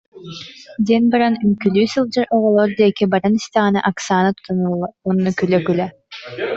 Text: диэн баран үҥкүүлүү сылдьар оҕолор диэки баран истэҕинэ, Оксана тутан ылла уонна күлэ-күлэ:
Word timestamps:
диэн 0.85 1.05
баран 1.11 1.35
үҥкүүлүү 1.45 1.87
сылдьар 1.93 2.25
оҕолор 2.35 2.69
диэки 2.79 3.05
баран 3.13 3.33
истэҕинэ, 3.39 3.79
Оксана 3.89 4.29
тутан 4.35 4.57
ылла 4.69 4.87
уонна 5.05 5.31
күлэ-күлэ: 5.39 5.87